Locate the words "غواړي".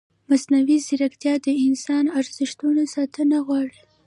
3.47-3.79